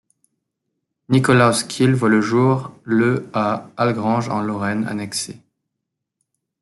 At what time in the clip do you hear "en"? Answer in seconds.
4.29-4.41